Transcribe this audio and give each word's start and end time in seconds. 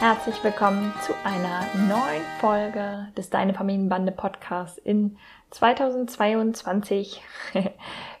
Herzlich 0.00 0.42
willkommen 0.42 0.92
zu 1.02 1.14
einer 1.24 1.62
neuen 1.88 2.22
Folge 2.40 3.08
des 3.16 3.30
Deine 3.30 3.54
Familienbande 3.54 4.10
Podcasts 4.10 4.76
in 4.76 5.16
2022. 5.50 7.22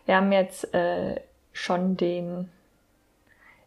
Wir 0.06 0.16
haben 0.16 0.30
jetzt 0.30 0.72
äh, 0.72 1.20
schon 1.52 1.96
den 1.96 2.48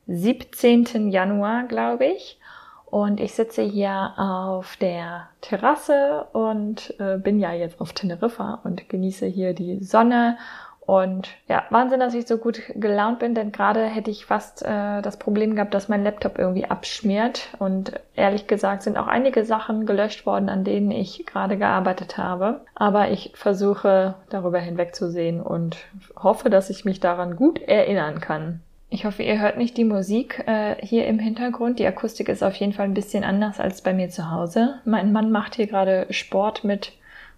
17. 0.07 1.11
Januar, 1.11 1.63
glaube 1.63 2.05
ich. 2.05 2.39
Und 2.85 3.19
ich 3.19 3.33
sitze 3.33 3.61
hier 3.61 4.13
auf 4.17 4.77
der 4.77 5.27
Terrasse 5.41 6.27
und 6.31 6.97
äh, 7.01 7.17
bin 7.17 7.39
ja 7.39 7.51
jetzt 7.51 7.81
auf 7.81 7.91
Teneriffa 7.91 8.61
und 8.63 8.87
genieße 8.87 9.25
hier 9.25 9.53
die 9.53 9.83
Sonne 9.83 10.37
und 10.87 11.27
ja, 11.49 11.65
Wahnsinn, 11.69 11.99
dass 11.99 12.13
ich 12.13 12.27
so 12.27 12.37
gut 12.37 12.61
gelaunt 12.73 13.19
bin, 13.19 13.35
denn 13.35 13.51
gerade 13.51 13.83
hätte 13.83 14.09
ich 14.09 14.25
fast 14.25 14.63
äh, 14.63 15.01
das 15.01 15.19
Problem 15.19 15.53
gehabt, 15.53 15.73
dass 15.73 15.89
mein 15.89 16.01
Laptop 16.01 16.39
irgendwie 16.39 16.63
abschmiert. 16.63 17.49
Und 17.59 17.99
ehrlich 18.15 18.47
gesagt 18.47 18.83
sind 18.83 18.97
auch 18.97 19.07
einige 19.07 19.43
Sachen 19.43 19.85
gelöscht 19.85 20.25
worden, 20.25 20.47
an 20.47 20.63
denen 20.63 20.91
ich 20.91 21.25
gerade 21.25 21.57
gearbeitet 21.57 22.17
habe. 22.17 22.61
Aber 22.73 23.11
ich 23.11 23.33
versuche 23.35 24.15
darüber 24.29 24.59
hinwegzusehen 24.59 25.41
und 25.41 25.75
hoffe, 26.15 26.49
dass 26.49 26.69
ich 26.69 26.85
mich 26.85 27.01
daran 27.01 27.35
gut 27.35 27.61
erinnern 27.61 28.21
kann. 28.21 28.61
Ich 28.89 29.03
hoffe, 29.03 29.23
ihr 29.23 29.41
hört 29.41 29.57
nicht 29.57 29.75
die 29.75 29.83
Musik 29.83 30.41
äh, 30.47 30.75
hier 30.79 31.05
im 31.07 31.19
Hintergrund. 31.19 31.79
Die 31.79 31.85
Akustik 31.85 32.29
ist 32.29 32.43
auf 32.43 32.55
jeden 32.55 32.71
Fall 32.71 32.85
ein 32.85 32.93
bisschen 32.93 33.25
anders 33.25 33.59
als 33.59 33.81
bei 33.81 33.93
mir 33.93 34.07
zu 34.07 34.31
Hause. 34.31 34.75
Mein 34.85 35.11
Mann 35.11 35.31
macht 35.31 35.55
hier 35.55 35.67
gerade 35.67 36.07
Sport 36.11 36.63
mit 36.63 36.93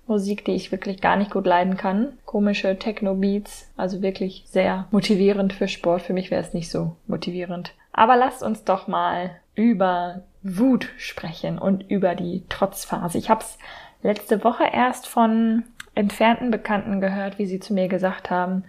Musik, 0.10 0.44
die 0.44 0.56
ich 0.56 0.72
wirklich 0.72 1.00
gar 1.00 1.16
nicht 1.16 1.32
gut 1.32 1.46
leiden 1.46 1.78
kann. 1.78 2.18
Komische 2.26 2.78
Techno-Beats, 2.78 3.72
also 3.78 4.02
wirklich 4.02 4.44
sehr 4.48 4.88
motivierend 4.92 5.54
für 5.54 5.68
Sport. 5.68 6.02
Für 6.02 6.14
mich 6.14 6.32
wäre 6.32 6.42
es 6.42 6.54
nicht 6.54 6.70
so 6.70 6.96
motivierend. 7.08 7.74
Aber 7.94 8.18
lasst 8.18 8.44
uns 8.44 8.64
doch 8.64 8.88
mal 8.88 9.32
über 9.56 10.24
Wut 10.42 10.90
sprechen 10.98 11.60
und 11.60 11.90
über 11.90 12.16
die 12.16 12.44
Trotzphase. 12.50 13.18
Ich 13.18 13.30
habe 13.30 13.42
es 13.42 13.58
letzte 14.02 14.44
Woche 14.44 14.66
erst 14.72 15.08
von 15.08 15.64
entfernten 15.96 16.52
Bekannten 16.52 17.02
gehört, 17.02 17.40
wie 17.40 17.46
sie 17.46 17.60
zu 17.60 17.74
mir 17.74 17.88
gesagt 17.88 18.30
haben, 18.30 18.64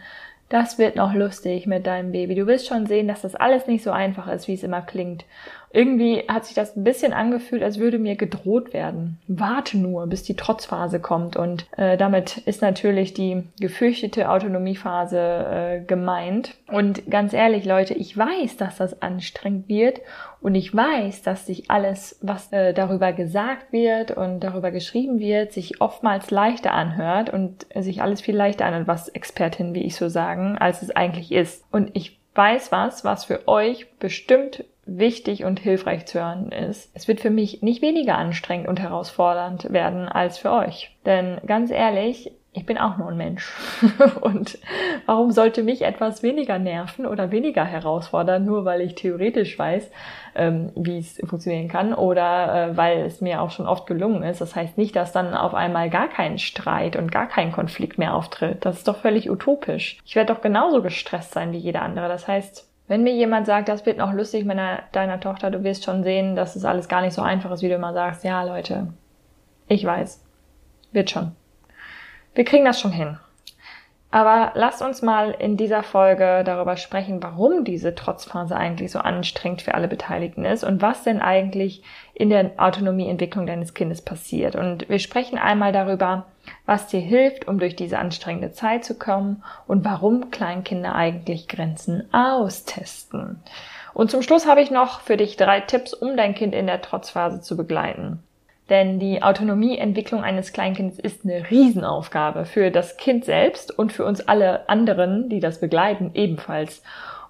das 0.50 0.78
wird 0.78 0.96
noch 0.96 1.14
lustig 1.14 1.66
mit 1.66 1.86
deinem 1.86 2.10
Baby. 2.10 2.34
Du 2.34 2.46
wirst 2.48 2.66
schon 2.66 2.84
sehen, 2.86 3.06
dass 3.06 3.22
das 3.22 3.36
alles 3.36 3.68
nicht 3.68 3.84
so 3.84 3.92
einfach 3.92 4.26
ist, 4.26 4.48
wie 4.48 4.54
es 4.54 4.64
immer 4.64 4.82
klingt. 4.82 5.24
Irgendwie 5.72 6.24
hat 6.26 6.44
sich 6.44 6.54
das 6.54 6.76
ein 6.76 6.82
bisschen 6.82 7.12
angefühlt, 7.12 7.62
als 7.62 7.78
würde 7.78 8.00
mir 8.00 8.16
gedroht 8.16 8.72
werden. 8.72 9.20
Warte 9.28 9.78
nur, 9.78 10.08
bis 10.08 10.24
die 10.24 10.34
Trotzphase 10.34 10.98
kommt. 10.98 11.36
Und 11.36 11.66
äh, 11.76 11.96
damit 11.96 12.38
ist 12.38 12.62
natürlich 12.62 13.14
die 13.14 13.44
gefürchtete 13.60 14.28
Autonomiephase 14.28 15.18
äh, 15.18 15.80
gemeint. 15.86 16.56
Und 16.66 17.08
ganz 17.08 17.32
ehrlich, 17.32 17.64
Leute, 17.64 17.94
ich 17.94 18.16
weiß, 18.16 18.56
dass 18.56 18.78
das 18.78 19.00
anstrengend 19.00 19.68
wird. 19.68 20.00
Und 20.40 20.54
ich 20.54 20.74
weiß, 20.74 21.22
dass 21.22 21.46
sich 21.46 21.70
alles, 21.70 22.18
was 22.22 22.52
äh, 22.52 22.72
darüber 22.72 23.12
gesagt 23.12 23.72
wird 23.72 24.10
und 24.12 24.40
darüber 24.40 24.70
geschrieben 24.70 25.18
wird, 25.18 25.52
sich 25.52 25.80
oftmals 25.80 26.30
leichter 26.30 26.72
anhört 26.72 27.30
und 27.30 27.66
sich 27.74 28.02
alles 28.02 28.22
viel 28.22 28.36
leichter 28.36 28.64
anhört, 28.64 28.88
was 28.88 29.08
Expertinnen 29.08 29.74
wie 29.74 29.84
ich 29.84 29.96
so 29.96 30.08
sagen, 30.08 30.56
als 30.56 30.82
es 30.82 30.90
eigentlich 30.90 31.32
ist. 31.32 31.64
Und 31.70 31.90
ich 31.94 32.18
weiß 32.34 32.72
was, 32.72 33.04
was 33.04 33.24
für 33.24 33.46
euch 33.48 33.90
bestimmt 33.98 34.64
wichtig 34.86 35.44
und 35.44 35.60
hilfreich 35.60 36.06
zu 36.06 36.20
hören 36.20 36.50
ist. 36.52 36.90
Es 36.94 37.06
wird 37.06 37.20
für 37.20 37.30
mich 37.30 37.62
nicht 37.62 37.82
weniger 37.82 38.16
anstrengend 38.16 38.68
und 38.68 38.80
herausfordernd 38.80 39.72
werden 39.72 40.08
als 40.08 40.38
für 40.38 40.50
euch. 40.50 40.96
Denn 41.06 41.38
ganz 41.46 41.70
ehrlich, 41.70 42.32
ich 42.52 42.66
bin 42.66 42.78
auch 42.78 42.96
nur 42.96 43.08
ein 43.08 43.16
Mensch. 43.16 43.52
und 44.22 44.58
warum 45.06 45.30
sollte 45.30 45.62
mich 45.62 45.82
etwas 45.82 46.24
weniger 46.24 46.58
nerven 46.58 47.06
oder 47.06 47.30
weniger 47.30 47.64
herausfordern, 47.64 48.44
nur 48.44 48.64
weil 48.64 48.80
ich 48.80 48.96
theoretisch 48.96 49.56
weiß, 49.56 49.88
ähm, 50.34 50.72
wie 50.74 50.98
es 50.98 51.20
funktionieren 51.28 51.68
kann 51.68 51.94
oder 51.94 52.70
äh, 52.70 52.76
weil 52.76 53.02
es 53.02 53.20
mir 53.20 53.40
auch 53.40 53.50
schon 53.50 53.68
oft 53.68 53.86
gelungen 53.86 54.24
ist. 54.24 54.40
Das 54.40 54.56
heißt 54.56 54.78
nicht, 54.78 54.96
dass 54.96 55.12
dann 55.12 55.34
auf 55.34 55.54
einmal 55.54 55.90
gar 55.90 56.08
kein 56.08 56.38
Streit 56.38 56.96
und 56.96 57.12
gar 57.12 57.28
kein 57.28 57.52
Konflikt 57.52 57.98
mehr 57.98 58.14
auftritt. 58.14 58.64
Das 58.64 58.78
ist 58.78 58.88
doch 58.88 58.96
völlig 58.96 59.30
utopisch. 59.30 59.98
Ich 60.04 60.16
werde 60.16 60.34
doch 60.34 60.40
genauso 60.40 60.82
gestresst 60.82 61.32
sein 61.32 61.52
wie 61.52 61.58
jeder 61.58 61.82
andere. 61.82 62.08
Das 62.08 62.26
heißt, 62.26 62.68
wenn 62.88 63.04
mir 63.04 63.14
jemand 63.14 63.46
sagt, 63.46 63.68
das 63.68 63.86
wird 63.86 63.98
noch 63.98 64.12
lustig 64.12 64.44
mit 64.44 64.58
deiner 64.90 65.20
Tochter, 65.20 65.52
du 65.52 65.62
wirst 65.62 65.84
schon 65.84 66.02
sehen, 66.02 66.34
dass 66.34 66.56
es 66.56 66.64
alles 66.64 66.88
gar 66.88 67.02
nicht 67.02 67.14
so 67.14 67.22
einfach 67.22 67.52
ist, 67.52 67.62
wie 67.62 67.68
du 67.68 67.76
immer 67.76 67.92
sagst, 67.92 68.24
ja 68.24 68.42
Leute, 68.42 68.88
ich 69.68 69.84
weiß, 69.84 70.24
wird 70.90 71.10
schon. 71.10 71.36
Wir 72.34 72.44
kriegen 72.44 72.64
das 72.64 72.80
schon 72.80 72.92
hin. 72.92 73.18
Aber 74.12 74.50
lasst 74.54 74.82
uns 74.82 75.02
mal 75.02 75.30
in 75.30 75.56
dieser 75.56 75.84
Folge 75.84 76.42
darüber 76.44 76.76
sprechen, 76.76 77.22
warum 77.22 77.64
diese 77.64 77.94
Trotzphase 77.94 78.56
eigentlich 78.56 78.90
so 78.90 78.98
anstrengend 78.98 79.62
für 79.62 79.74
alle 79.74 79.86
Beteiligten 79.86 80.44
ist 80.44 80.64
und 80.64 80.82
was 80.82 81.04
denn 81.04 81.20
eigentlich 81.20 81.84
in 82.12 82.28
der 82.28 82.50
Autonomieentwicklung 82.56 83.46
deines 83.46 83.72
Kindes 83.72 84.02
passiert. 84.02 84.56
Und 84.56 84.88
wir 84.88 84.98
sprechen 84.98 85.38
einmal 85.38 85.70
darüber, 85.70 86.26
was 86.66 86.88
dir 86.88 87.00
hilft, 87.00 87.46
um 87.46 87.60
durch 87.60 87.76
diese 87.76 88.00
anstrengende 88.00 88.50
Zeit 88.50 88.84
zu 88.84 88.98
kommen 88.98 89.44
und 89.68 89.84
warum 89.84 90.32
Kleinkinder 90.32 90.96
eigentlich 90.96 91.46
Grenzen 91.46 92.12
austesten. 92.12 93.40
Und 93.94 94.10
zum 94.10 94.22
Schluss 94.22 94.44
habe 94.46 94.60
ich 94.60 94.72
noch 94.72 95.00
für 95.00 95.16
dich 95.16 95.36
drei 95.36 95.60
Tipps, 95.60 95.94
um 95.94 96.16
dein 96.16 96.34
Kind 96.34 96.52
in 96.52 96.66
der 96.66 96.82
Trotzphase 96.82 97.42
zu 97.42 97.56
begleiten. 97.56 98.24
Denn 98.70 99.00
die 99.00 99.22
Autonomieentwicklung 99.22 100.22
eines 100.22 100.52
Kleinkinds 100.52 100.98
ist 100.98 101.24
eine 101.24 101.50
Riesenaufgabe 101.50 102.44
für 102.44 102.70
das 102.70 102.96
Kind 102.96 103.24
selbst 103.24 103.76
und 103.76 103.92
für 103.92 104.04
uns 104.04 104.26
alle 104.26 104.68
anderen, 104.68 105.28
die 105.28 105.40
das 105.40 105.58
begleiten, 105.58 106.12
ebenfalls. 106.14 106.82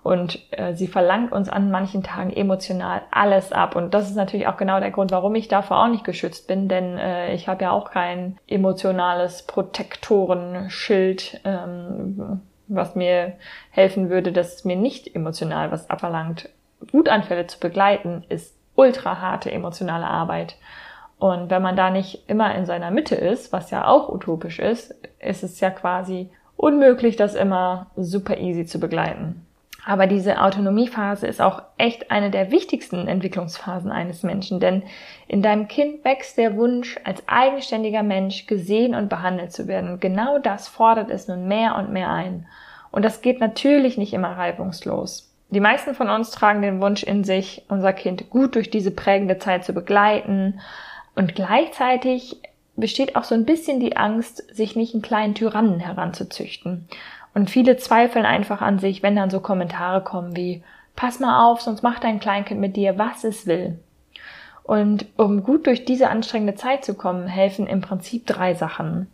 Und 0.02 0.38
äh, 0.52 0.74
sie 0.74 0.86
verlangt 0.86 1.32
uns 1.32 1.48
an 1.48 1.70
manchen 1.70 2.02
Tagen 2.02 2.30
emotional 2.30 3.02
alles 3.10 3.52
ab. 3.52 3.74
Und 3.74 3.94
das 3.94 4.08
ist 4.08 4.16
natürlich 4.16 4.46
auch 4.46 4.56
genau 4.56 4.80
der 4.80 4.90
Grund, 4.90 5.12
warum 5.12 5.34
ich 5.34 5.48
davor 5.48 5.84
auch 5.84 5.88
nicht 5.88 6.04
geschützt 6.04 6.46
bin, 6.46 6.68
denn 6.68 6.96
äh, 6.98 7.34
ich 7.34 7.48
habe 7.48 7.64
ja 7.64 7.70
auch 7.70 7.90
kein 7.90 8.38
emotionales 8.46 9.42
Protektorenschild, 9.42 11.40
ähm, 11.44 12.40
was 12.68 12.94
mir 12.94 13.34
helfen 13.70 14.10
würde, 14.10 14.32
dass 14.32 14.54
es 14.56 14.64
mir 14.64 14.76
nicht 14.76 15.14
emotional 15.14 15.70
was 15.70 15.90
abverlangt. 15.90 16.48
Wutanfälle 16.92 17.46
zu 17.46 17.58
begleiten 17.60 18.24
ist 18.28 18.56
ultra 18.74 19.20
harte 19.20 19.50
emotionale 19.50 20.06
Arbeit. 20.06 20.56
Und 21.20 21.50
wenn 21.50 21.60
man 21.60 21.76
da 21.76 21.90
nicht 21.90 22.24
immer 22.28 22.54
in 22.54 22.64
seiner 22.64 22.90
Mitte 22.90 23.14
ist, 23.14 23.52
was 23.52 23.70
ja 23.70 23.86
auch 23.86 24.08
utopisch 24.08 24.58
ist, 24.58 24.94
ist 25.20 25.42
es 25.42 25.60
ja 25.60 25.68
quasi 25.68 26.30
unmöglich, 26.56 27.16
das 27.16 27.34
immer 27.34 27.88
super 27.94 28.38
easy 28.38 28.64
zu 28.64 28.80
begleiten. 28.80 29.46
Aber 29.84 30.06
diese 30.06 30.40
Autonomiephase 30.40 31.26
ist 31.26 31.42
auch 31.42 31.62
echt 31.76 32.10
eine 32.10 32.30
der 32.30 32.50
wichtigsten 32.50 33.06
Entwicklungsphasen 33.06 33.92
eines 33.92 34.22
Menschen, 34.22 34.60
denn 34.60 34.82
in 35.28 35.42
deinem 35.42 35.68
Kind 35.68 36.04
wächst 36.04 36.38
der 36.38 36.56
Wunsch, 36.56 36.98
als 37.04 37.22
eigenständiger 37.26 38.02
Mensch 38.02 38.46
gesehen 38.46 38.94
und 38.94 39.10
behandelt 39.10 39.52
zu 39.52 39.68
werden. 39.68 39.92
Und 39.92 40.00
genau 40.00 40.38
das 40.38 40.68
fordert 40.68 41.10
es 41.10 41.28
nun 41.28 41.48
mehr 41.48 41.76
und 41.76 41.92
mehr 41.92 42.08
ein. 42.08 42.46
Und 42.90 43.04
das 43.04 43.20
geht 43.20 43.40
natürlich 43.40 43.98
nicht 43.98 44.14
immer 44.14 44.38
reibungslos. 44.38 45.30
Die 45.50 45.60
meisten 45.60 45.94
von 45.94 46.08
uns 46.08 46.30
tragen 46.30 46.62
den 46.62 46.80
Wunsch 46.80 47.02
in 47.02 47.24
sich, 47.24 47.64
unser 47.68 47.92
Kind 47.92 48.30
gut 48.30 48.54
durch 48.54 48.70
diese 48.70 48.90
prägende 48.90 49.38
Zeit 49.38 49.64
zu 49.64 49.72
begleiten. 49.72 50.60
Und 51.20 51.34
gleichzeitig 51.34 52.38
besteht 52.76 53.14
auch 53.14 53.24
so 53.24 53.34
ein 53.34 53.44
bisschen 53.44 53.78
die 53.78 53.94
Angst, 53.94 54.38
sich 54.56 54.74
nicht 54.74 54.94
einen 54.94 55.02
kleinen 55.02 55.34
Tyrannen 55.34 55.78
heranzuzüchten. 55.78 56.88
Und 57.34 57.50
viele 57.50 57.76
zweifeln 57.76 58.24
einfach 58.24 58.62
an 58.62 58.78
sich, 58.78 59.02
wenn 59.02 59.16
dann 59.16 59.28
so 59.28 59.40
Kommentare 59.40 60.02
kommen 60.02 60.34
wie, 60.34 60.62
pass 60.96 61.20
mal 61.20 61.46
auf, 61.46 61.60
sonst 61.60 61.82
macht 61.82 62.04
dein 62.04 62.20
Kleinkind 62.20 62.58
mit 62.58 62.74
dir, 62.74 62.96
was 62.96 63.24
es 63.24 63.46
will. 63.46 63.78
Und 64.62 65.04
um 65.18 65.42
gut 65.42 65.66
durch 65.66 65.84
diese 65.84 66.08
anstrengende 66.08 66.54
Zeit 66.54 66.86
zu 66.86 66.94
kommen, 66.94 67.26
helfen 67.26 67.66
im 67.66 67.82
Prinzip 67.82 68.26
drei 68.26 68.54
Sachen. 68.54 69.06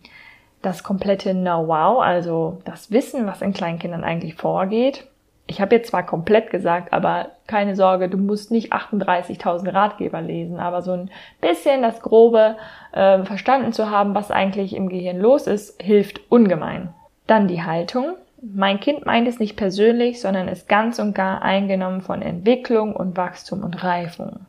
Das 0.62 0.84
komplette 0.84 1.34
Know-how, 1.34 2.00
also 2.00 2.60
das 2.64 2.92
Wissen, 2.92 3.26
was 3.26 3.42
in 3.42 3.52
Kleinkindern 3.52 4.04
eigentlich 4.04 4.36
vorgeht. 4.36 5.08
Ich 5.48 5.60
habe 5.60 5.76
jetzt 5.76 5.90
zwar 5.90 6.04
komplett 6.04 6.50
gesagt, 6.50 6.92
aber 6.92 7.30
keine 7.46 7.76
Sorge, 7.76 8.08
du 8.08 8.18
musst 8.18 8.50
nicht 8.50 8.72
38.000 8.72 9.72
Ratgeber 9.72 10.20
lesen, 10.20 10.58
aber 10.58 10.82
so 10.82 10.92
ein 10.92 11.10
bisschen 11.40 11.82
das 11.82 12.00
Grobe 12.00 12.56
äh, 12.92 13.22
verstanden 13.22 13.72
zu 13.72 13.90
haben, 13.90 14.14
was 14.14 14.30
eigentlich 14.30 14.74
im 14.74 14.88
Gehirn 14.88 15.20
los 15.20 15.46
ist, 15.46 15.80
hilft 15.80 16.20
ungemein. 16.30 16.92
Dann 17.26 17.46
die 17.46 17.62
Haltung. 17.62 18.14
Mein 18.42 18.80
Kind 18.80 19.06
meint 19.06 19.28
es 19.28 19.38
nicht 19.38 19.56
persönlich, 19.56 20.20
sondern 20.20 20.48
ist 20.48 20.68
ganz 20.68 20.98
und 20.98 21.14
gar 21.14 21.42
eingenommen 21.42 22.00
von 22.00 22.22
Entwicklung 22.22 22.94
und 22.94 23.16
Wachstum 23.16 23.62
und 23.62 23.82
Reifung. 23.82 24.46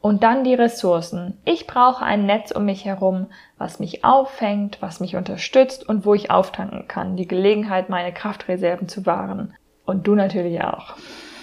Und 0.00 0.22
dann 0.22 0.44
die 0.44 0.54
Ressourcen. 0.54 1.38
Ich 1.46 1.66
brauche 1.66 2.04
ein 2.04 2.26
Netz 2.26 2.50
um 2.50 2.66
mich 2.66 2.84
herum, 2.84 3.28
was 3.56 3.80
mich 3.80 4.04
auffängt, 4.04 4.76
was 4.80 5.00
mich 5.00 5.16
unterstützt 5.16 5.88
und 5.88 6.04
wo 6.04 6.12
ich 6.12 6.30
auftanken 6.30 6.86
kann. 6.86 7.16
Die 7.16 7.26
Gelegenheit, 7.26 7.88
meine 7.88 8.12
Kraftreserven 8.12 8.86
zu 8.86 9.06
wahren. 9.06 9.54
Und 9.84 10.06
du 10.06 10.14
natürlich 10.14 10.62
auch. 10.62 10.94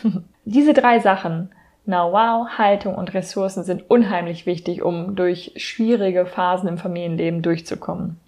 Diese 0.46 0.74
drei 0.74 1.00
Sachen, 1.00 1.52
Know-how, 1.86 2.58
Haltung 2.58 2.96
und 2.96 3.14
Ressourcen 3.14 3.64
sind 3.64 3.90
unheimlich 3.90 4.46
wichtig, 4.46 4.82
um 4.84 5.16
durch 5.16 5.54
schwierige 5.56 6.26
Phasen 6.26 6.70
im 6.70 6.78
Familienleben 6.78 7.42
durchzukommen. 7.42 8.20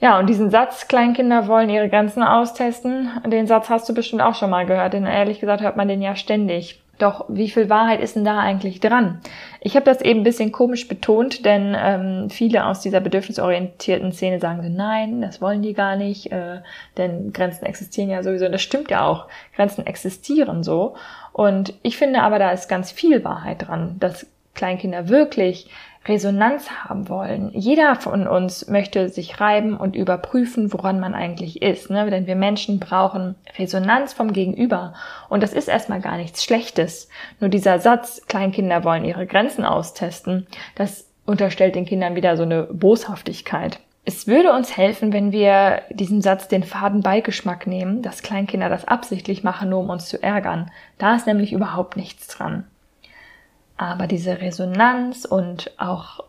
Ja, 0.00 0.18
und 0.18 0.28
diesen 0.28 0.50
Satz, 0.50 0.86
Kleinkinder 0.86 1.48
wollen 1.48 1.70
ihre 1.70 1.88
Grenzen 1.88 2.22
austesten, 2.22 3.10
den 3.26 3.46
Satz 3.46 3.70
hast 3.70 3.88
du 3.88 3.94
bestimmt 3.94 4.22
auch 4.22 4.34
schon 4.34 4.50
mal 4.50 4.66
gehört, 4.66 4.92
denn 4.92 5.06
ehrlich 5.06 5.40
gesagt 5.40 5.62
hört 5.62 5.76
man 5.76 5.88
den 5.88 6.02
ja 6.02 6.14
ständig. 6.14 6.83
Doch 6.98 7.24
wie 7.28 7.50
viel 7.50 7.68
Wahrheit 7.68 8.00
ist 8.00 8.16
denn 8.16 8.24
da 8.24 8.38
eigentlich 8.38 8.80
dran? 8.80 9.20
Ich 9.60 9.74
habe 9.74 9.84
das 9.84 10.00
eben 10.00 10.20
ein 10.20 10.24
bisschen 10.24 10.52
komisch 10.52 10.86
betont, 10.86 11.44
denn 11.44 11.76
ähm, 11.76 12.30
viele 12.30 12.66
aus 12.66 12.80
dieser 12.80 13.00
bedürfnisorientierten 13.00 14.12
Szene 14.12 14.38
sagen 14.38 14.62
so, 14.62 14.68
nein, 14.68 15.20
das 15.20 15.40
wollen 15.40 15.62
die 15.62 15.74
gar 15.74 15.96
nicht, 15.96 16.30
äh, 16.30 16.60
denn 16.96 17.32
Grenzen 17.32 17.66
existieren 17.66 18.10
ja 18.10 18.22
sowieso. 18.22 18.46
Und 18.46 18.52
das 18.52 18.62
stimmt 18.62 18.90
ja 18.90 19.04
auch. 19.04 19.26
Grenzen 19.56 19.86
existieren 19.86 20.62
so. 20.62 20.94
Und 21.32 21.74
ich 21.82 21.96
finde 21.96 22.22
aber, 22.22 22.38
da 22.38 22.50
ist 22.50 22.68
ganz 22.68 22.92
viel 22.92 23.24
Wahrheit 23.24 23.66
dran, 23.66 23.96
dass 23.98 24.26
Kleinkinder 24.54 25.08
wirklich 25.08 25.68
Resonanz 26.06 26.70
haben 26.70 27.08
wollen. 27.08 27.50
Jeder 27.54 27.96
von 27.96 28.26
uns 28.26 28.68
möchte 28.68 29.08
sich 29.08 29.40
reiben 29.40 29.76
und 29.76 29.96
überprüfen, 29.96 30.72
woran 30.72 31.00
man 31.00 31.14
eigentlich 31.14 31.62
ist. 31.62 31.90
Ne? 31.90 32.08
Denn 32.10 32.26
wir 32.26 32.36
Menschen 32.36 32.78
brauchen 32.78 33.34
Resonanz 33.58 34.12
vom 34.12 34.32
Gegenüber. 34.32 34.94
Und 35.28 35.42
das 35.42 35.52
ist 35.52 35.68
erstmal 35.68 36.00
gar 36.00 36.16
nichts 36.16 36.44
Schlechtes. 36.44 37.08
Nur 37.40 37.50
dieser 37.50 37.78
Satz, 37.78 38.22
Kleinkinder 38.28 38.84
wollen 38.84 39.04
ihre 39.04 39.26
Grenzen 39.26 39.64
austesten, 39.64 40.46
das 40.74 41.08
unterstellt 41.26 41.74
den 41.74 41.86
Kindern 41.86 42.16
wieder 42.16 42.36
so 42.36 42.42
eine 42.42 42.64
Boshaftigkeit. 42.64 43.80
Es 44.06 44.26
würde 44.26 44.52
uns 44.52 44.76
helfen, 44.76 45.14
wenn 45.14 45.32
wir 45.32 45.82
diesem 45.88 46.20
Satz 46.20 46.48
den 46.48 46.62
faden 46.62 47.00
Beigeschmack 47.00 47.66
nehmen, 47.66 48.02
dass 48.02 48.22
Kleinkinder 48.22 48.68
das 48.68 48.86
absichtlich 48.86 49.42
machen, 49.42 49.70
nur 49.70 49.80
um 49.80 49.88
uns 49.88 50.06
zu 50.06 50.22
ärgern. 50.22 50.70
Da 50.98 51.16
ist 51.16 51.26
nämlich 51.26 51.54
überhaupt 51.54 51.96
nichts 51.96 52.28
dran. 52.28 52.64
Aber 53.76 54.06
diese 54.06 54.40
Resonanz 54.40 55.24
und 55.24 55.72
auch 55.78 56.20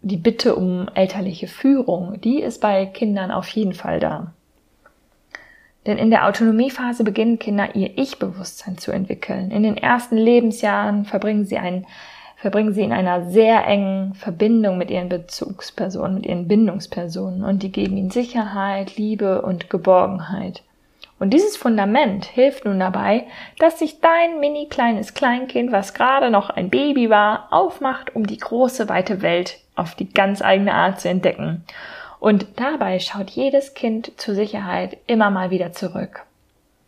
die 0.00 0.16
Bitte 0.16 0.56
um 0.56 0.88
elterliche 0.94 1.46
Führung, 1.46 2.20
die 2.20 2.40
ist 2.40 2.60
bei 2.60 2.86
Kindern 2.86 3.30
auf 3.30 3.48
jeden 3.48 3.74
Fall 3.74 4.00
da. 4.00 4.32
Denn 5.86 5.98
in 5.98 6.10
der 6.10 6.26
Autonomiephase 6.26 7.02
beginnen 7.04 7.38
Kinder 7.38 7.74
ihr 7.74 7.98
Ich-Bewusstsein 7.98 8.78
zu 8.78 8.92
entwickeln. 8.92 9.50
In 9.50 9.64
den 9.64 9.76
ersten 9.76 10.16
Lebensjahren 10.16 11.04
verbringen 11.04 11.44
sie 11.44 11.58
ein, 11.58 11.86
verbringen 12.36 12.72
sie 12.72 12.82
in 12.82 12.92
einer 12.92 13.30
sehr 13.30 13.66
engen 13.66 14.14
Verbindung 14.14 14.78
mit 14.78 14.90
ihren 14.90 15.08
Bezugspersonen, 15.08 16.14
mit 16.14 16.26
ihren 16.26 16.46
Bindungspersonen 16.46 17.44
und 17.44 17.62
die 17.62 17.72
geben 17.72 17.96
ihnen 17.96 18.10
Sicherheit, 18.10 18.96
Liebe 18.96 19.42
und 19.42 19.70
Geborgenheit. 19.70 20.62
Und 21.22 21.30
dieses 21.30 21.56
Fundament 21.56 22.24
hilft 22.24 22.64
nun 22.64 22.80
dabei, 22.80 23.28
dass 23.60 23.78
sich 23.78 24.00
dein 24.00 24.40
mini 24.40 24.66
kleines 24.66 25.14
Kleinkind, 25.14 25.70
was 25.70 25.94
gerade 25.94 26.30
noch 26.30 26.50
ein 26.50 26.68
Baby 26.68 27.10
war, 27.10 27.46
aufmacht, 27.52 28.16
um 28.16 28.26
die 28.26 28.38
große 28.38 28.88
weite 28.88 29.22
Welt 29.22 29.60
auf 29.76 29.94
die 29.94 30.12
ganz 30.12 30.42
eigene 30.42 30.74
Art 30.74 31.00
zu 31.00 31.08
entdecken. 31.08 31.64
Und 32.18 32.46
dabei 32.56 32.98
schaut 32.98 33.30
jedes 33.30 33.74
Kind 33.74 34.10
zur 34.16 34.34
Sicherheit 34.34 34.96
immer 35.06 35.30
mal 35.30 35.52
wieder 35.52 35.70
zurück. 35.70 36.24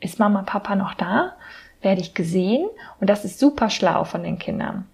Ist 0.01 0.19
Mama, 0.19 0.43
Papa 0.43 0.75
noch 0.75 0.95
da? 0.95 1.35
Werde 1.81 2.01
ich 2.01 2.13
gesehen? 2.13 2.69
Und 3.01 3.11
das 3.11 3.25
ist 3.25 3.39
super 3.39 3.71
schlau 3.71 4.03
von 4.03 4.25
den 4.25 4.41
Kindern. 4.41 4.89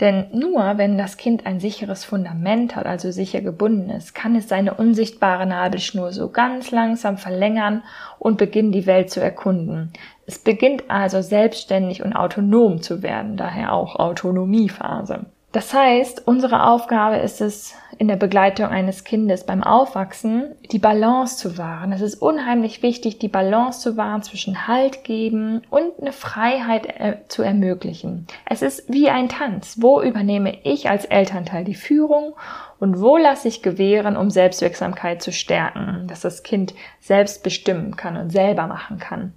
Denn 0.00 0.26
nur 0.32 0.76
wenn 0.76 0.98
das 0.98 1.16
Kind 1.16 1.46
ein 1.46 1.58
sicheres 1.58 2.04
Fundament 2.04 2.76
hat, 2.76 2.84
also 2.84 3.10
sicher 3.10 3.40
gebunden 3.40 3.88
ist, 3.88 4.14
kann 4.14 4.36
es 4.36 4.48
seine 4.48 4.74
unsichtbare 4.74 5.46
Nabelschnur 5.46 6.12
so 6.12 6.28
ganz 6.28 6.70
langsam 6.70 7.16
verlängern 7.16 7.82
und 8.18 8.36
beginnen, 8.36 8.72
die 8.72 8.86
Welt 8.86 9.10
zu 9.10 9.20
erkunden. 9.20 9.92
Es 10.26 10.38
beginnt 10.38 10.84
also 10.88 11.22
selbstständig 11.22 12.02
und 12.02 12.12
autonom 12.12 12.82
zu 12.82 13.02
werden, 13.02 13.38
daher 13.38 13.72
auch 13.72 13.96
Autonomiephase. 13.96 15.26
Das 15.52 15.72
heißt, 15.72 16.26
unsere 16.26 16.64
Aufgabe 16.64 17.16
ist 17.16 17.40
es, 17.40 17.74
in 17.98 18.08
der 18.08 18.16
Begleitung 18.16 18.66
eines 18.66 19.04
Kindes 19.04 19.44
beim 19.44 19.62
Aufwachsen 19.62 20.54
die 20.70 20.78
Balance 20.78 21.36
zu 21.36 21.58
wahren. 21.58 21.92
Es 21.92 22.00
ist 22.00 22.16
unheimlich 22.16 22.82
wichtig, 22.82 23.18
die 23.18 23.28
Balance 23.28 23.80
zu 23.80 23.96
wahren 23.96 24.22
zwischen 24.22 24.66
Halt 24.66 25.04
geben 25.04 25.62
und 25.70 25.92
eine 26.00 26.12
Freiheit 26.12 26.86
äh, 26.86 27.16
zu 27.28 27.42
ermöglichen. 27.42 28.26
Es 28.44 28.62
ist 28.62 28.84
wie 28.92 29.08
ein 29.08 29.28
Tanz. 29.28 29.76
Wo 29.80 30.00
übernehme 30.00 30.58
ich 30.64 30.88
als 30.88 31.04
Elternteil 31.04 31.64
die 31.64 31.74
Führung 31.74 32.34
und 32.78 33.00
wo 33.00 33.16
lasse 33.16 33.48
ich 33.48 33.62
gewähren, 33.62 34.16
um 34.16 34.30
Selbstwirksamkeit 34.30 35.22
zu 35.22 35.32
stärken, 35.32 36.06
dass 36.08 36.20
das 36.20 36.42
Kind 36.42 36.74
selbst 37.00 37.42
bestimmen 37.42 37.96
kann 37.96 38.16
und 38.16 38.30
selber 38.30 38.66
machen 38.66 38.98
kann. 38.98 39.32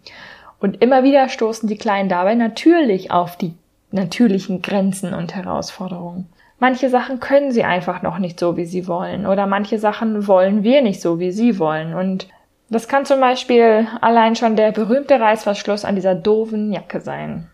Und 0.59 0.81
immer 0.81 1.03
wieder 1.03 1.29
stoßen 1.29 1.69
die 1.69 1.77
Kleinen 1.77 2.09
dabei 2.09 2.35
natürlich 2.35 3.11
auf 3.11 3.37
die 3.37 3.53
natürlichen 3.91 4.61
Grenzen 4.61 5.13
und 5.13 5.35
Herausforderungen. 5.35 6.27
Manche 6.59 6.89
Sachen 6.89 7.19
können 7.19 7.51
sie 7.51 7.63
einfach 7.63 8.01
noch 8.01 8.17
nicht 8.17 8.39
so, 8.39 8.57
wie 8.57 8.65
sie 8.65 8.87
wollen. 8.87 9.25
Oder 9.25 9.47
manche 9.47 9.79
Sachen 9.79 10.27
wollen 10.27 10.63
wir 10.63 10.81
nicht 10.81 11.01
so, 11.01 11.19
wie 11.19 11.31
sie 11.31 11.57
wollen. 11.57 11.93
Und 11.93 12.27
das 12.69 12.87
kann 12.87 13.05
zum 13.05 13.19
Beispiel 13.19 13.87
allein 14.01 14.35
schon 14.35 14.55
der 14.55 14.71
berühmte 14.71 15.19
Reißverschluss 15.19 15.85
an 15.85 15.95
dieser 15.95 16.15
doofen 16.15 16.71
Jacke 16.71 17.01
sein. 17.01 17.47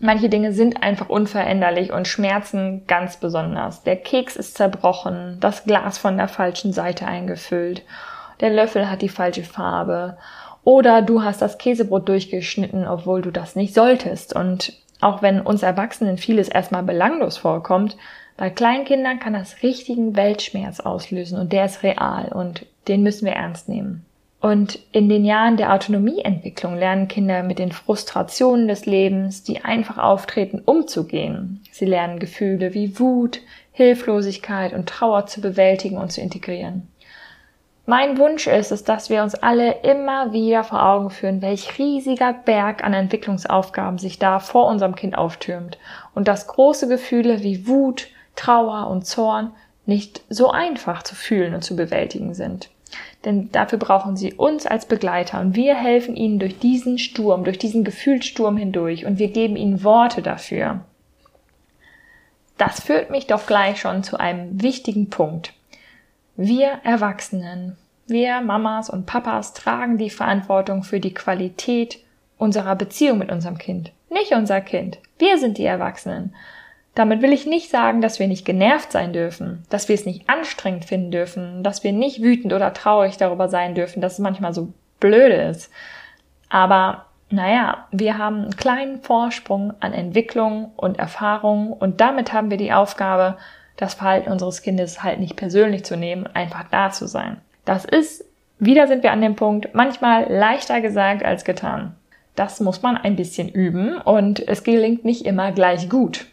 Manche 0.00 0.28
Dinge 0.28 0.52
sind 0.52 0.82
einfach 0.82 1.08
unveränderlich 1.08 1.92
und 1.92 2.08
schmerzen 2.08 2.82
ganz 2.88 3.18
besonders. 3.18 3.84
Der 3.84 3.96
Keks 3.96 4.34
ist 4.34 4.56
zerbrochen, 4.56 5.36
das 5.38 5.64
Glas 5.64 5.96
von 5.96 6.16
der 6.16 6.26
falschen 6.26 6.72
Seite 6.72 7.06
eingefüllt, 7.06 7.84
der 8.40 8.50
Löffel 8.50 8.90
hat 8.90 9.02
die 9.02 9.08
falsche 9.08 9.44
Farbe 9.44 10.16
oder 10.64 11.02
du 11.02 11.22
hast 11.22 11.40
das 11.40 11.58
Käsebrot 11.58 12.08
durchgeschnitten, 12.08 12.88
obwohl 12.88 13.22
du 13.22 13.30
das 13.30 13.54
nicht 13.54 13.74
solltest. 13.74 14.34
Und 14.34 14.72
auch 15.00 15.22
wenn 15.22 15.40
uns 15.40 15.62
Erwachsenen 15.62 16.18
vieles 16.18 16.48
erstmal 16.48 16.82
belanglos 16.82 17.36
vorkommt, 17.36 17.96
bei 18.42 18.50
Kleinkindern 18.50 19.20
kann 19.20 19.34
das 19.34 19.62
richtigen 19.62 20.16
Weltschmerz 20.16 20.80
auslösen 20.80 21.38
und 21.38 21.52
der 21.52 21.66
ist 21.66 21.84
real 21.84 22.32
und 22.32 22.66
den 22.88 23.04
müssen 23.04 23.24
wir 23.24 23.34
ernst 23.34 23.68
nehmen. 23.68 24.04
Und 24.40 24.80
in 24.90 25.08
den 25.08 25.24
Jahren 25.24 25.56
der 25.56 25.72
Autonomieentwicklung 25.72 26.76
lernen 26.76 27.06
Kinder 27.06 27.44
mit 27.44 27.60
den 27.60 27.70
Frustrationen 27.70 28.66
des 28.66 28.84
Lebens, 28.84 29.44
die 29.44 29.60
einfach 29.60 29.96
auftreten, 29.96 30.60
umzugehen. 30.64 31.62
Sie 31.70 31.84
lernen 31.84 32.18
Gefühle 32.18 32.74
wie 32.74 32.98
Wut, 32.98 33.40
Hilflosigkeit 33.70 34.72
und 34.72 34.88
Trauer 34.88 35.26
zu 35.26 35.40
bewältigen 35.40 35.98
und 35.98 36.10
zu 36.10 36.20
integrieren. 36.20 36.88
Mein 37.86 38.18
Wunsch 38.18 38.48
ist 38.48 38.72
es, 38.72 38.82
dass 38.82 39.08
wir 39.08 39.22
uns 39.22 39.36
alle 39.36 39.82
immer 39.82 40.32
wieder 40.32 40.64
vor 40.64 40.84
Augen 40.84 41.10
führen, 41.10 41.42
welch 41.42 41.78
riesiger 41.78 42.32
Berg 42.32 42.82
an 42.82 42.92
Entwicklungsaufgaben 42.92 43.98
sich 43.98 44.18
da 44.18 44.40
vor 44.40 44.66
unserem 44.66 44.96
Kind 44.96 45.16
auftürmt 45.16 45.78
und 46.16 46.26
dass 46.26 46.48
große 46.48 46.88
Gefühle 46.88 47.44
wie 47.44 47.68
Wut, 47.68 48.08
Trauer 48.36 48.88
und 48.88 49.06
Zorn 49.06 49.52
nicht 49.86 50.22
so 50.28 50.50
einfach 50.50 51.02
zu 51.02 51.14
fühlen 51.14 51.54
und 51.54 51.62
zu 51.62 51.76
bewältigen 51.76 52.34
sind. 52.34 52.70
Denn 53.24 53.50
dafür 53.52 53.78
brauchen 53.78 54.16
sie 54.16 54.34
uns 54.34 54.66
als 54.66 54.86
Begleiter 54.86 55.40
und 55.40 55.56
wir 55.56 55.74
helfen 55.74 56.16
ihnen 56.16 56.38
durch 56.38 56.58
diesen 56.58 56.98
Sturm, 56.98 57.44
durch 57.44 57.58
diesen 57.58 57.84
Gefühlssturm 57.84 58.56
hindurch 58.56 59.06
und 59.06 59.18
wir 59.18 59.28
geben 59.28 59.56
ihnen 59.56 59.82
Worte 59.82 60.22
dafür. 60.22 60.80
Das 62.58 62.80
führt 62.80 63.10
mich 63.10 63.26
doch 63.26 63.46
gleich 63.46 63.80
schon 63.80 64.02
zu 64.02 64.18
einem 64.18 64.62
wichtigen 64.62 65.08
Punkt. 65.10 65.54
Wir 66.36 66.80
Erwachsenen, 66.84 67.76
wir 68.06 68.40
Mamas 68.40 68.90
und 68.90 69.06
Papas 69.06 69.54
tragen 69.54 69.98
die 69.98 70.10
Verantwortung 70.10 70.82
für 70.82 71.00
die 71.00 71.14
Qualität 71.14 71.98
unserer 72.38 72.76
Beziehung 72.76 73.18
mit 73.18 73.30
unserem 73.30 73.58
Kind. 73.58 73.92
Nicht 74.10 74.32
unser 74.32 74.60
Kind. 74.60 74.98
Wir 75.18 75.38
sind 75.38 75.58
die 75.58 75.64
Erwachsenen. 75.64 76.34
Damit 76.94 77.22
will 77.22 77.32
ich 77.32 77.46
nicht 77.46 77.70
sagen, 77.70 78.02
dass 78.02 78.18
wir 78.18 78.28
nicht 78.28 78.44
genervt 78.44 78.92
sein 78.92 79.12
dürfen, 79.14 79.64
dass 79.70 79.88
wir 79.88 79.94
es 79.94 80.04
nicht 80.04 80.28
anstrengend 80.28 80.84
finden 80.84 81.10
dürfen, 81.10 81.62
dass 81.62 81.84
wir 81.84 81.92
nicht 81.92 82.22
wütend 82.22 82.52
oder 82.52 82.74
traurig 82.74 83.16
darüber 83.16 83.48
sein 83.48 83.74
dürfen, 83.74 84.02
dass 84.02 84.14
es 84.14 84.18
manchmal 84.18 84.52
so 84.52 84.74
blöde 85.00 85.36
ist. 85.36 85.70
Aber 86.50 87.06
naja, 87.30 87.86
wir 87.92 88.18
haben 88.18 88.42
einen 88.42 88.56
kleinen 88.56 89.00
Vorsprung 89.00 89.72
an 89.80 89.94
Entwicklung 89.94 90.72
und 90.76 90.98
Erfahrung 90.98 91.72
und 91.72 92.02
damit 92.02 92.34
haben 92.34 92.50
wir 92.50 92.58
die 92.58 92.74
Aufgabe, 92.74 93.38
das 93.78 93.94
Verhalten 93.94 94.30
unseres 94.30 94.60
Kindes 94.60 95.02
halt 95.02 95.18
nicht 95.18 95.36
persönlich 95.36 95.84
zu 95.84 95.96
nehmen, 95.96 96.26
einfach 96.34 96.64
da 96.70 96.90
zu 96.90 97.06
sein. 97.06 97.38
Das 97.64 97.86
ist, 97.86 98.24
wieder 98.58 98.86
sind 98.86 99.02
wir 99.02 99.12
an 99.12 99.22
dem 99.22 99.34
Punkt, 99.34 99.74
manchmal 99.74 100.30
leichter 100.30 100.82
gesagt 100.82 101.24
als 101.24 101.44
getan. 101.44 101.94
Das 102.36 102.60
muss 102.60 102.82
man 102.82 102.98
ein 102.98 103.16
bisschen 103.16 103.48
üben 103.48 103.96
und 103.96 104.46
es 104.46 104.62
gelingt 104.62 105.06
nicht 105.06 105.24
immer 105.24 105.52
gleich 105.52 105.88
gut. 105.88 106.26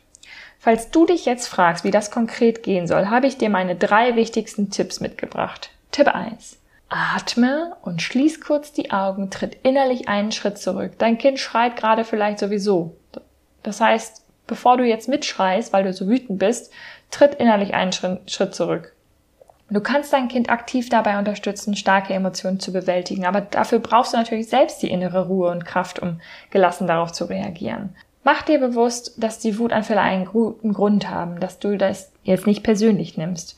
Falls 0.60 0.92
du 0.92 1.06
dich 1.06 1.26
jetzt 1.26 1.48
fragst, 1.48 1.86
wie 1.86 1.92
das 1.92 2.12
konkret 2.12 2.64
gehen 2.64 2.86
soll, 2.86 3.08
habe 3.08 3.28
ich 3.28 3.38
dir 3.38 3.50
meine 3.50 3.76
drei 3.76 4.16
wichtigsten 4.18 4.70
Tipps 4.70 5.00
mitgebracht. 5.00 5.72
Tipp 5.92 6.10
1. 6.10 6.58
Atme 6.90 7.76
und 7.82 8.02
schließ 8.02 8.42
kurz 8.42 8.74
die 8.74 8.92
Augen, 8.92 9.30
tritt 9.30 9.58
innerlich 9.64 10.10
einen 10.10 10.34
Schritt 10.34 10.58
zurück. 10.58 10.94
Dein 10.98 11.18
Kind 11.18 11.40
schreit 11.40 11.78
gerade 11.78 12.04
vielleicht 12.04 12.40
sowieso. 12.40 12.98
Das 13.64 13.80
heißt, 13.80 14.26
bevor 14.48 14.76
du 14.76 14.84
jetzt 14.84 15.08
mitschreist, 15.08 15.72
weil 15.72 15.86
du 15.86 15.94
so 15.94 16.08
wütend 16.08 16.40
bist, 16.40 16.74
tritt 17.10 17.36
innerlich 17.36 17.74
einen 17.74 17.94
Schritt 17.94 18.54
zurück. 18.54 18.94
Du 19.70 19.82
kannst 19.82 20.12
dein 20.12 20.28
Kind 20.28 20.50
aktiv 20.50 20.90
dabei 20.90 21.20
unterstützen, 21.20 21.76
starke 21.76 22.14
Emotionen 22.14 22.60
zu 22.60 22.74
bewältigen, 22.74 23.26
aber 23.26 23.42
dafür 23.42 23.80
brauchst 23.80 24.14
du 24.14 24.18
natürlich 24.18 24.50
selbst 24.50 24.82
die 24.82 24.90
innere 24.90 25.28
Ruhe 25.28 25.52
und 25.52 25.64
Kraft, 25.64 26.00
um 26.00 26.20
gelassen 26.50 26.88
darauf 26.88 27.12
zu 27.12 27.26
reagieren. 27.26 27.96
Mach 28.32 28.44
dir 28.44 28.60
bewusst, 28.60 29.14
dass 29.18 29.40
die 29.40 29.58
Wutanfälle 29.58 30.02
einen 30.02 30.26
guten 30.26 30.72
Grund 30.72 31.10
haben, 31.10 31.40
dass 31.40 31.58
du 31.58 31.80
das 31.80 32.12
jetzt 32.22 32.46
nicht 32.46 32.62
persönlich 32.62 33.18
nimmst. 33.18 33.56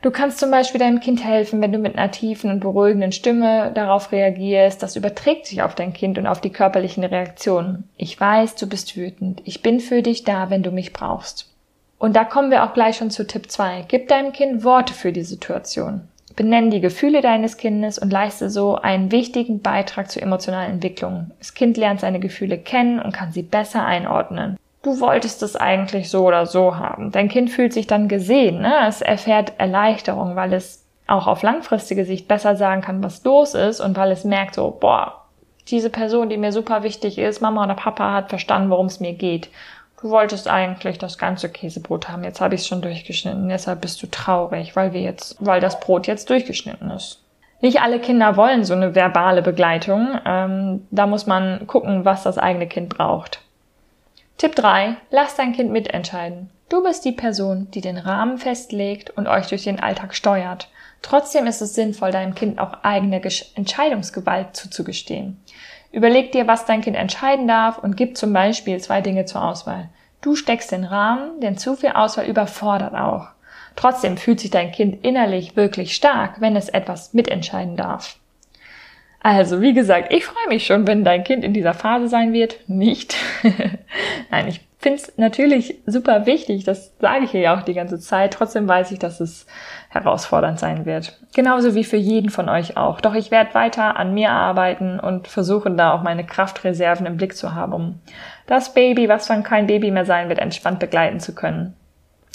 Du 0.00 0.10
kannst 0.10 0.38
zum 0.38 0.50
Beispiel 0.50 0.78
deinem 0.78 1.00
Kind 1.00 1.22
helfen, 1.22 1.60
wenn 1.60 1.72
du 1.72 1.78
mit 1.78 1.94
einer 1.94 2.10
tiefen 2.10 2.50
und 2.50 2.60
beruhigenden 2.60 3.12
Stimme 3.12 3.72
darauf 3.74 4.12
reagierst. 4.12 4.82
Das 4.82 4.96
überträgt 4.96 5.44
sich 5.44 5.60
auf 5.60 5.74
dein 5.74 5.92
Kind 5.92 6.16
und 6.16 6.26
auf 6.26 6.40
die 6.40 6.48
körperlichen 6.48 7.04
Reaktionen. 7.04 7.86
Ich 7.98 8.18
weiß, 8.18 8.54
du 8.54 8.66
bist 8.66 8.96
wütend. 8.96 9.42
Ich 9.44 9.60
bin 9.60 9.80
für 9.80 10.00
dich 10.00 10.24
da, 10.24 10.48
wenn 10.48 10.62
du 10.62 10.70
mich 10.70 10.94
brauchst. 10.94 11.52
Und 11.98 12.16
da 12.16 12.24
kommen 12.24 12.50
wir 12.50 12.64
auch 12.64 12.72
gleich 12.72 12.96
schon 12.96 13.10
zu 13.10 13.26
Tipp 13.26 13.50
2. 13.50 13.84
Gib 13.88 14.08
deinem 14.08 14.32
Kind 14.32 14.64
Worte 14.64 14.94
für 14.94 15.12
die 15.12 15.24
Situation. 15.24 16.08
Benenn 16.36 16.70
die 16.70 16.80
Gefühle 16.80 17.22
deines 17.22 17.56
Kindes 17.56 17.98
und 17.98 18.12
leiste 18.12 18.50
so 18.50 18.76
einen 18.76 19.10
wichtigen 19.10 19.62
Beitrag 19.62 20.10
zur 20.10 20.22
emotionalen 20.22 20.74
Entwicklung. 20.74 21.30
Das 21.38 21.54
Kind 21.54 21.76
lernt 21.76 22.00
seine 22.00 22.20
Gefühle 22.20 22.58
kennen 22.58 23.00
und 23.00 23.12
kann 23.12 23.32
sie 23.32 23.42
besser 23.42 23.84
einordnen 23.84 24.58
du 24.86 25.00
wolltest 25.00 25.42
es 25.42 25.56
eigentlich 25.56 26.08
so 26.08 26.24
oder 26.24 26.46
so 26.46 26.76
haben. 26.76 27.10
Dein 27.10 27.28
Kind 27.28 27.50
fühlt 27.50 27.72
sich 27.72 27.86
dann 27.86 28.08
gesehen, 28.08 28.60
ne? 28.60 28.86
es 28.86 29.02
erfährt 29.02 29.54
Erleichterung, 29.58 30.36
weil 30.36 30.52
es 30.52 30.84
auch 31.08 31.26
auf 31.26 31.42
langfristige 31.42 32.04
Sicht 32.04 32.28
besser 32.28 32.56
sagen 32.56 32.82
kann, 32.82 33.02
was 33.02 33.22
los 33.24 33.54
ist 33.54 33.80
und 33.80 33.96
weil 33.96 34.12
es 34.12 34.24
merkt 34.24 34.54
so, 34.54 34.76
boah, 34.80 35.24
diese 35.68 35.90
Person, 35.90 36.28
die 36.28 36.36
mir 36.36 36.52
super 36.52 36.84
wichtig 36.84 37.18
ist, 37.18 37.40
Mama 37.40 37.64
oder 37.64 37.74
Papa 37.74 38.12
hat 38.12 38.28
verstanden, 38.28 38.70
worum 38.70 38.86
es 38.86 39.00
mir 39.00 39.14
geht. 39.14 39.48
Du 40.06 40.12
wolltest 40.12 40.46
eigentlich 40.46 40.98
das 40.98 41.18
ganze 41.18 41.48
Käsebrot 41.48 42.08
haben, 42.08 42.22
jetzt 42.22 42.40
habe 42.40 42.54
ich 42.54 42.60
es 42.60 42.68
schon 42.68 42.80
durchgeschnitten, 42.80 43.48
deshalb 43.48 43.80
bist 43.80 44.00
du 44.00 44.06
traurig, 44.06 44.76
weil 44.76 44.92
wir 44.92 45.00
jetzt, 45.00 45.34
weil 45.40 45.60
das 45.60 45.80
Brot 45.80 46.06
jetzt 46.06 46.30
durchgeschnitten 46.30 46.92
ist. 46.92 47.24
Nicht 47.60 47.80
alle 47.80 47.98
Kinder 47.98 48.36
wollen 48.36 48.64
so 48.64 48.74
eine 48.74 48.94
verbale 48.94 49.42
Begleitung. 49.42 50.16
Ähm, 50.24 50.86
da 50.92 51.08
muss 51.08 51.26
man 51.26 51.66
gucken, 51.66 52.04
was 52.04 52.22
das 52.22 52.38
eigene 52.38 52.68
Kind 52.68 52.88
braucht. 52.88 53.40
Tipp 54.38 54.54
3. 54.54 54.96
Lass 55.10 55.34
dein 55.34 55.52
Kind 55.52 55.72
mitentscheiden. 55.72 56.50
Du 56.68 56.84
bist 56.84 57.04
die 57.04 57.10
Person, 57.10 57.66
die 57.72 57.80
den 57.80 57.98
Rahmen 57.98 58.38
festlegt 58.38 59.10
und 59.10 59.26
euch 59.26 59.48
durch 59.48 59.64
den 59.64 59.80
Alltag 59.80 60.14
steuert. 60.14 60.68
Trotzdem 61.02 61.48
ist 61.48 61.62
es 61.62 61.74
sinnvoll, 61.74 62.12
deinem 62.12 62.36
Kind 62.36 62.60
auch 62.60 62.84
eigene 62.84 63.20
Entscheidungsgewalt 63.56 64.54
zuzugestehen. 64.54 65.42
Überleg 65.90 66.30
dir, 66.30 66.46
was 66.46 66.64
dein 66.64 66.82
Kind 66.82 66.96
entscheiden 66.96 67.48
darf 67.48 67.78
und 67.78 67.96
gib 67.96 68.16
zum 68.16 68.32
Beispiel 68.32 68.78
zwei 68.78 69.00
Dinge 69.00 69.24
zur 69.24 69.42
Auswahl. 69.42 69.88
Du 70.26 70.34
steckst 70.34 70.72
den 70.72 70.82
Rahmen, 70.82 71.40
denn 71.40 71.56
zu 71.56 71.76
viel 71.76 71.90
Auswahl 71.90 72.26
überfordert 72.26 72.96
auch. 72.96 73.28
Trotzdem 73.76 74.16
fühlt 74.16 74.40
sich 74.40 74.50
dein 74.50 74.72
Kind 74.72 75.04
innerlich 75.04 75.54
wirklich 75.54 75.94
stark, 75.94 76.40
wenn 76.40 76.56
es 76.56 76.68
etwas 76.68 77.14
mitentscheiden 77.14 77.76
darf. 77.76 78.16
Also, 79.20 79.60
wie 79.60 79.72
gesagt, 79.72 80.12
ich 80.12 80.24
freue 80.24 80.48
mich 80.48 80.66
schon, 80.66 80.88
wenn 80.88 81.04
dein 81.04 81.22
Kind 81.22 81.44
in 81.44 81.52
dieser 81.52 81.74
Phase 81.74 82.08
sein 82.08 82.32
wird. 82.32 82.58
Nicht. 82.68 83.14
Nein, 84.32 84.48
ich 84.48 84.66
finde 84.78 85.00
es 85.00 85.16
natürlich 85.16 85.80
super 85.86 86.26
wichtig, 86.26 86.64
das 86.64 86.92
sage 87.00 87.24
ich 87.24 87.30
hier 87.30 87.40
ja 87.40 87.56
auch 87.56 87.62
die 87.62 87.74
ganze 87.74 87.98
Zeit. 87.98 88.34
Trotzdem 88.34 88.68
weiß 88.68 88.90
ich, 88.90 88.98
dass 88.98 89.20
es 89.20 89.46
herausfordernd 89.88 90.58
sein 90.58 90.86
wird. 90.86 91.20
Genauso 91.34 91.74
wie 91.74 91.84
für 91.84 91.96
jeden 91.96 92.30
von 92.30 92.48
euch 92.48 92.76
auch. 92.76 93.00
Doch 93.00 93.14
ich 93.14 93.30
werde 93.30 93.54
weiter 93.54 93.96
an 93.96 94.14
mir 94.14 94.30
arbeiten 94.30 95.00
und 95.00 95.28
versuchen 95.28 95.76
da 95.76 95.92
auch 95.92 96.02
meine 96.02 96.26
Kraftreserven 96.26 97.06
im 97.06 97.16
Blick 97.16 97.36
zu 97.36 97.54
haben, 97.54 97.72
um 97.72 98.00
das 98.46 98.74
Baby, 98.74 99.08
was 99.08 99.26
dann 99.26 99.42
kein 99.42 99.66
Baby 99.66 99.90
mehr 99.90 100.04
sein 100.04 100.28
wird, 100.28 100.38
entspannt 100.38 100.78
begleiten 100.78 101.20
zu 101.20 101.34
können. 101.34 101.74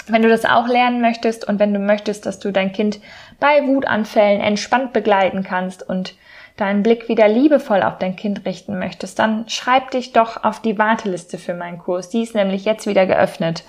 Wenn 0.07 0.23
du 0.23 0.29
das 0.29 0.45
auch 0.45 0.67
lernen 0.67 1.01
möchtest 1.01 1.47
und 1.47 1.59
wenn 1.59 1.73
du 1.73 1.79
möchtest, 1.79 2.25
dass 2.25 2.39
du 2.39 2.51
dein 2.51 2.73
Kind 2.73 2.99
bei 3.39 3.65
Wutanfällen 3.65 4.41
entspannt 4.41 4.93
begleiten 4.93 5.43
kannst 5.43 5.87
und 5.87 6.15
deinen 6.57 6.83
Blick 6.83 7.07
wieder 7.07 7.27
liebevoll 7.27 7.81
auf 7.81 7.97
dein 7.97 8.15
Kind 8.15 8.45
richten 8.45 8.77
möchtest, 8.77 9.19
dann 9.19 9.47
schreib 9.47 9.91
dich 9.91 10.11
doch 10.11 10.43
auf 10.43 10.61
die 10.61 10.77
Warteliste 10.77 11.37
für 11.37 11.53
meinen 11.53 11.77
Kurs. 11.77 12.09
Die 12.09 12.23
ist 12.23 12.35
nämlich 12.35 12.65
jetzt 12.65 12.87
wieder 12.87 13.05
geöffnet. 13.05 13.63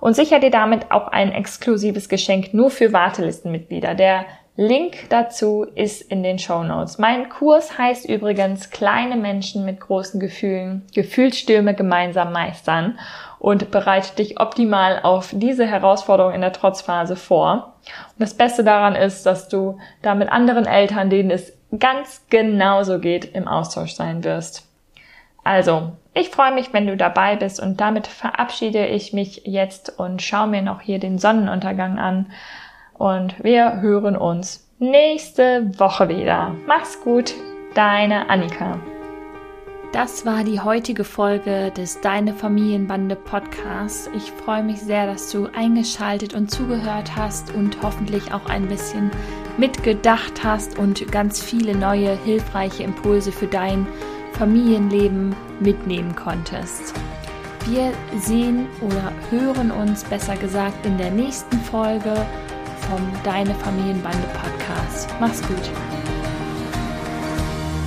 Und 0.00 0.14
sicher 0.14 0.38
dir 0.38 0.50
damit 0.50 0.90
auch 0.90 1.08
ein 1.08 1.32
exklusives 1.32 2.08
Geschenk 2.08 2.52
nur 2.52 2.70
für 2.70 2.92
Wartelistenmitglieder. 2.92 3.94
Der 3.94 4.26
Link 4.58 5.10
dazu 5.10 5.66
ist 5.74 6.00
in 6.00 6.22
den 6.22 6.38
Show 6.38 6.62
Notes. 6.62 6.96
Mein 6.96 7.28
Kurs 7.28 7.76
heißt 7.76 8.08
übrigens 8.08 8.70
Kleine 8.70 9.16
Menschen 9.16 9.66
mit 9.66 9.80
großen 9.80 10.18
Gefühlen, 10.18 10.86
Gefühlsstürme 10.94 11.74
gemeinsam 11.74 12.32
meistern 12.32 12.98
und 13.38 13.70
bereitet 13.70 14.18
dich 14.18 14.40
optimal 14.40 15.00
auf 15.02 15.30
diese 15.34 15.66
Herausforderung 15.66 16.32
in 16.32 16.40
der 16.40 16.54
Trotzphase 16.54 17.16
vor. 17.16 17.74
Und 17.84 18.20
das 18.20 18.32
Beste 18.32 18.64
daran 18.64 18.94
ist, 18.94 19.26
dass 19.26 19.48
du 19.48 19.78
da 20.00 20.14
mit 20.14 20.32
anderen 20.32 20.64
Eltern, 20.64 21.10
denen 21.10 21.30
es 21.30 21.52
ganz 21.78 22.24
genauso 22.30 22.98
geht, 22.98 23.26
im 23.26 23.48
Austausch 23.48 23.92
sein 23.92 24.24
wirst. 24.24 24.66
Also, 25.44 25.92
ich 26.14 26.30
freue 26.30 26.52
mich, 26.52 26.72
wenn 26.72 26.86
du 26.86 26.96
dabei 26.96 27.36
bist 27.36 27.60
und 27.60 27.80
damit 27.80 28.06
verabschiede 28.06 28.86
ich 28.86 29.12
mich 29.12 29.42
jetzt 29.44 29.98
und 29.98 30.22
schaue 30.22 30.46
mir 30.48 30.62
noch 30.62 30.80
hier 30.80 30.98
den 30.98 31.18
Sonnenuntergang 31.18 31.98
an 31.98 32.26
und 32.98 33.42
wir 33.42 33.80
hören 33.80 34.16
uns 34.16 34.68
nächste 34.78 35.70
Woche 35.78 36.08
wieder. 36.08 36.54
Mach's 36.66 37.00
gut, 37.02 37.34
deine 37.74 38.28
Annika. 38.28 38.78
Das 39.92 40.26
war 40.26 40.44
die 40.44 40.60
heutige 40.60 41.04
Folge 41.04 41.70
des 41.70 42.00
Deine 42.00 42.34
Familienbande 42.34 43.16
Podcasts. 43.16 44.10
Ich 44.14 44.30
freue 44.30 44.62
mich 44.62 44.80
sehr, 44.80 45.06
dass 45.06 45.30
du 45.30 45.48
eingeschaltet 45.56 46.34
und 46.34 46.50
zugehört 46.50 47.16
hast 47.16 47.54
und 47.54 47.82
hoffentlich 47.82 48.34
auch 48.34 48.46
ein 48.46 48.66
bisschen 48.68 49.10
mitgedacht 49.56 50.44
hast 50.44 50.78
und 50.78 51.10
ganz 51.10 51.42
viele 51.42 51.74
neue 51.74 52.14
hilfreiche 52.24 52.82
Impulse 52.82 53.32
für 53.32 53.46
dein 53.46 53.86
Familienleben 54.32 55.34
mitnehmen 55.60 56.14
konntest. 56.14 56.92
Wir 57.64 57.92
sehen 58.18 58.66
oder 58.82 59.12
hören 59.30 59.70
uns 59.70 60.04
besser 60.04 60.36
gesagt 60.36 60.84
in 60.84 60.98
der 60.98 61.10
nächsten 61.10 61.58
Folge 61.60 62.26
vom 62.88 63.00
Deine 63.24 63.54
Familienbande 63.54 64.26
Podcast. 64.34 65.08
Mach's 65.20 65.42
gut. 65.42 65.95